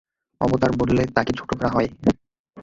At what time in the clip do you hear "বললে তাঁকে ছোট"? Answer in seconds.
0.77-1.49